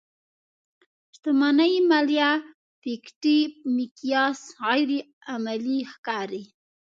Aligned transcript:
شتمنۍ 1.15 1.73
ماليه 1.89 2.31
پيکيټي 2.81 3.39
مقیاس 3.77 4.39
غیر 4.61 4.89
عملي 5.33 5.79
ښکاري. 5.91 6.43